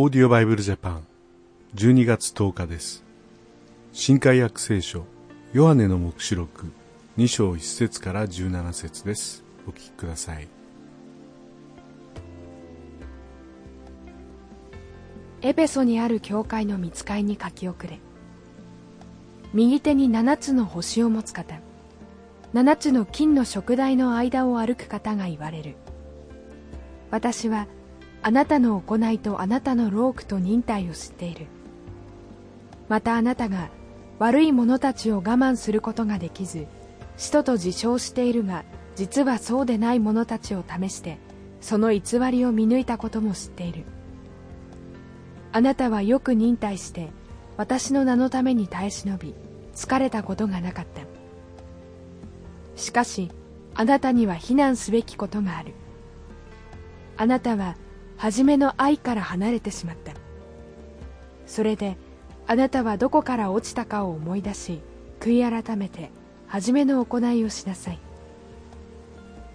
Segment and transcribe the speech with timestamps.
[0.00, 1.06] オーディオバイブルジャパン
[1.74, 3.02] 12月10日です。
[3.92, 5.04] 新海約聖書
[5.52, 6.66] ヨハネの目視録
[7.16, 9.42] 2章1節から17節です。
[9.66, 10.46] お聞きください。
[15.42, 17.98] エペソにある教会の見つかいに書き遅れ。
[19.52, 21.58] 右手に7つの星を持つ方。
[22.54, 25.74] 7つの金の食台の間を歩く方が言われる。
[27.10, 27.66] 私は
[28.22, 31.46] あなたの行いとあなたの労苦と忍耐を知っている。
[32.88, 33.68] またあなたが
[34.18, 36.66] 悪い者たちを我慢することができず
[37.16, 38.64] 使徒と自称しているが
[38.96, 41.18] 実はそうでない者たちを試して
[41.60, 43.84] その偽りを見抜いたことも知っている。
[45.52, 47.10] あなたはよく忍耐して
[47.56, 49.34] 私の名のために耐え忍び
[49.74, 51.02] 疲れたことがなかった。
[52.80, 53.30] しかし
[53.74, 55.74] あなたには非難すべきことがある。
[57.16, 57.76] あなたは
[58.18, 60.12] 初めの愛から離れてしまった。
[61.46, 61.96] それで
[62.46, 64.82] あなたはどこから落ちたかを思い出し
[65.20, 66.10] 悔い改めて
[66.46, 67.98] 初めの行いをしなさい。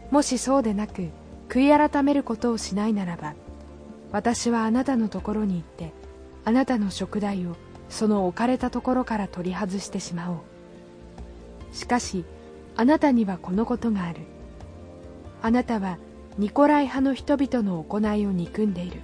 [0.09, 1.09] もしそうでなく
[1.50, 3.36] 悔い改めることをしないならば
[4.11, 5.92] 私はあなたのところに行って
[6.45, 7.55] あなたの食材を
[7.89, 10.38] その置かれたところから取り外してしまおう。
[11.75, 12.25] しかし
[12.75, 14.22] あなたにはこのことがある。
[15.42, 15.98] あなたは
[16.38, 19.02] ニコライ派の人々の行いを憎んでいる。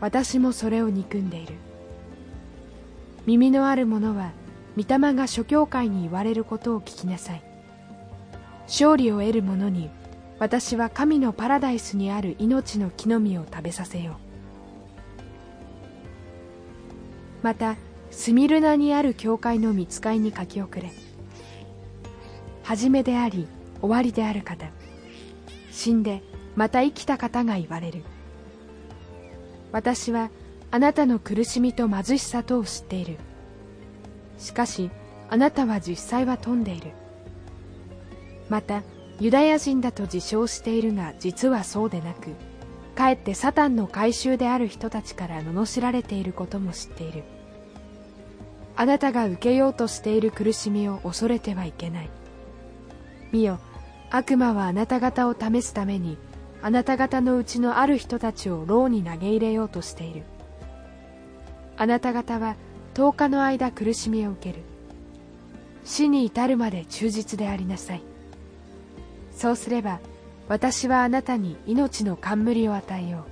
[0.00, 1.54] 私もそれを憎んでいる。
[3.26, 4.32] 耳のある者は
[4.76, 7.42] 御霊が諸教会に言われることを聞きなさい。
[8.66, 9.90] 勝利を得る者に
[10.38, 14.14] 私は神のパラダイスにある命の木の実を食べさせよう。
[17.44, 17.76] また
[18.10, 20.92] スミルナにある教会の見つかいに書き遅れ。
[22.64, 23.46] 初めであり
[23.80, 24.66] 終わりである方。
[25.74, 26.22] 死んで
[26.54, 28.04] また生きた方が言われる。
[29.72, 30.30] 私は
[30.70, 33.18] あなたの苦しみと貧しさとを知っている。
[34.38, 34.90] しかし
[35.28, 36.92] あなたは実際は富んでいる。
[38.48, 38.82] また
[39.18, 42.30] ユダヤ人だと自称しているが実はそうでなく
[42.94, 47.24] かえってサタンの改宗である人たちから罵られていることも知っている。
[48.76, 52.10] あなたが受けようとしている苦しみを恐れてはいけない。
[53.32, 53.58] 見よ
[54.16, 56.16] 悪魔はあなた方を試すために
[56.62, 60.22] あなた方のうちのある人たちを牢に投げ入れようとしている。
[61.76, 62.54] あなた方は
[62.94, 64.62] 10日の間苦しみを受ける。
[65.84, 68.02] 死に至るまで忠実でありなさい。
[69.32, 69.98] そうすれば
[70.48, 73.22] 私はあなたに命の冠を与えよう。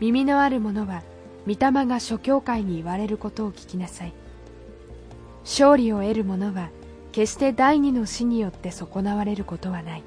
[0.00, 1.02] 耳のある者は
[1.46, 4.12] 御霊が諸教会に言われることを聞きなさい。
[5.44, 6.68] 勝利を得る者は
[7.12, 10.02] 決して第二の死によって損なわれることはない。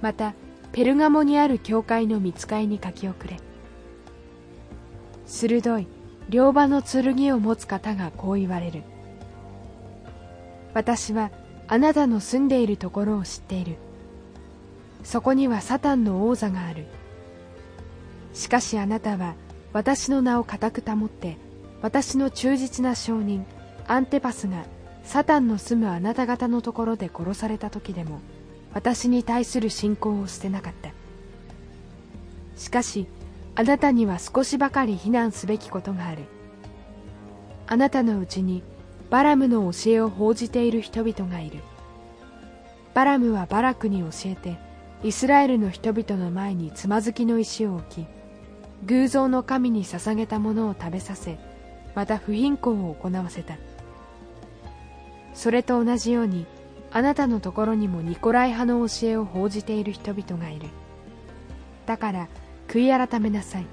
[0.00, 0.34] また
[0.72, 3.38] ペルガモにある教会の見つかいに書き遅れ。
[5.26, 5.86] 鋭い
[6.30, 8.82] 両刃の剣を持つ方がこう言われる。
[10.72, 11.30] 私は
[11.66, 13.76] あなたの住んでいるところを知っている。
[15.04, 16.86] そこにはサタンの王座がある。
[18.32, 19.34] しかしあなたは
[19.72, 21.36] 私の名を固く保って
[21.82, 23.44] 私の忠実な証人
[23.88, 24.66] アンテパスが
[25.02, 28.20] サタンの住むあなた方のところで殺された時でも
[28.74, 30.90] 私に対する信仰を捨てなかった。
[32.56, 33.06] しかし
[33.54, 36.24] あなたには少しばかり非難すべきことがある。
[37.66, 38.62] あなたのうちに
[39.08, 41.60] バラムの教えを報じている人々がいる。
[42.92, 44.58] バラムはバラクに教えて
[45.02, 48.06] イスラエルの人々の前につまずきの石を置き
[48.84, 51.38] 偶像の神に捧げたものを食べさせ
[51.94, 53.56] また不貧困を行わせた。
[55.38, 56.46] それと同じように
[56.90, 60.68] あなたのところにもニコライ派の教えを報じている人々がいる。
[61.86, 62.28] だから
[62.66, 63.66] 悔い改めなさい。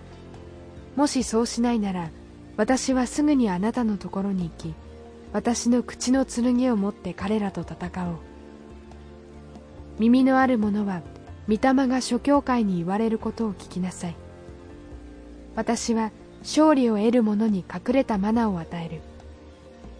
[0.96, 2.12] もしそうしないなら
[2.56, 4.76] 私はすぐにあなたのところに行き
[5.34, 8.16] 私の口の剣を持って彼らと戦おう。
[9.98, 11.02] 耳のある者は
[11.48, 14.16] 御霊が諸教会に言われることを聞きなさい。
[15.56, 16.12] 私は
[16.42, 19.02] 勝利を得る者に隠れたマナを与える。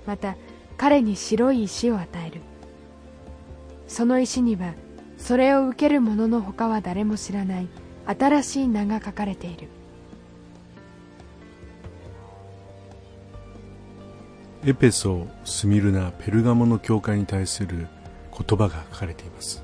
[0.06, 0.36] また
[0.78, 2.42] 彼に白い石を与える。
[3.88, 4.74] その石には
[5.18, 7.68] それを受ける者の他は誰も知らない
[8.06, 9.70] 新しい名が書かれている。
[14.66, 17.88] エペソスミルナペルガモの教会に対する
[18.32, 19.64] 言葉が書かれています。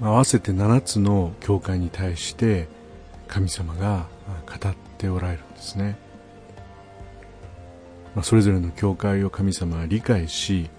[0.00, 2.66] 合わせて7つの教会に対して
[3.28, 4.06] 神様が
[4.46, 6.07] 語っておられるんですね。
[8.14, 10.70] まあ、それぞれの教会を神様は理解し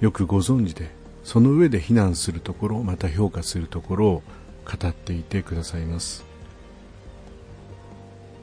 [0.00, 0.90] よくご存知で
[1.24, 4.22] その上で非難するところまた評価するところを
[4.64, 6.24] 語っていてくださいます。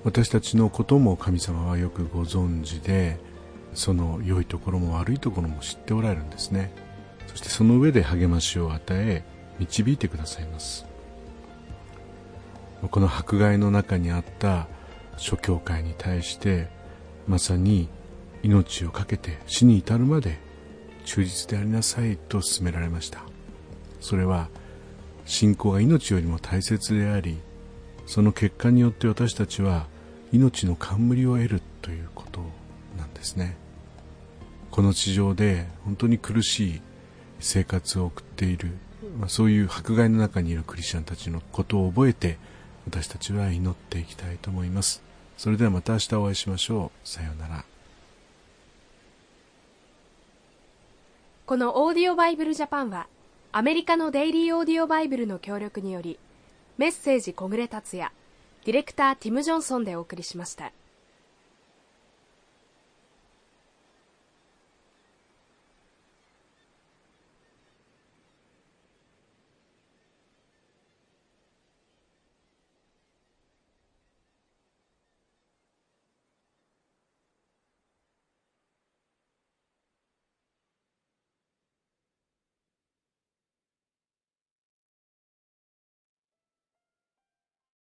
[0.03, 3.17] 私たちのことも神様はよくご存知で
[3.73, 6.71] その良いところも悪いところも知っておられるんですね。
[7.25, 9.23] そしてその上で励ましを与え
[9.57, 10.85] 導いてくださいます。
[12.91, 14.67] この迫害の中にあった
[15.17, 16.67] 諸教会に対して
[17.27, 17.89] まさに
[18.45, 20.37] 命を懸けて死に至るまで
[21.03, 23.23] 忠実でありなさいと勧められました。
[23.99, 24.49] それは
[25.25, 27.39] 信仰が命よりも大切であり
[28.05, 29.87] その結果によって私たちは
[30.31, 32.39] 命の冠を得るということ
[32.99, 33.57] なんですね。
[34.69, 36.81] この地上で本当に苦しい
[37.39, 38.73] 生活を送っている、
[39.17, 42.37] まあ、そういう迫害の中にいるクリスチャンたちのことを覚えて
[42.85, 45.01] 私たちは祈っていきたいと思います。
[45.35, 47.07] それではまた明日お会いしましょう。
[47.07, 47.74] さようなら。
[51.45, 53.05] このオーディオバイブルジャパンは
[53.51, 56.17] アメリカのデイリーオーディオバイブルの協力により
[56.79, 58.11] メッセージ小暮達也
[58.65, 60.71] ディレクターティム・ジョンソンでお送りしました。